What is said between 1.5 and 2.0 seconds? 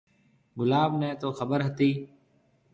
ھتِي۔